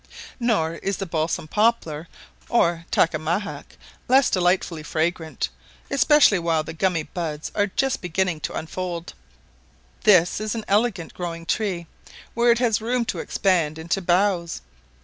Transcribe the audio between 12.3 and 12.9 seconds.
where it has